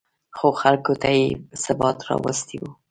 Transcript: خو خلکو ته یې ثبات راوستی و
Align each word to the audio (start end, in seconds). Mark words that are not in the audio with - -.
خو 0.37 0.47
خلکو 0.61 0.93
ته 1.01 1.09
یې 1.17 1.25
ثبات 1.63 1.97
راوستی 2.07 2.57
و 2.59 2.63